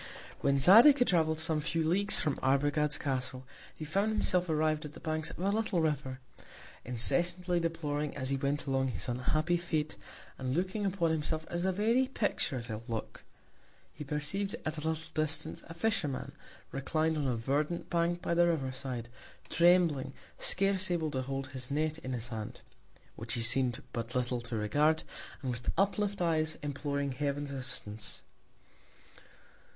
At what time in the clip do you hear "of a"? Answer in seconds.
5.29-5.49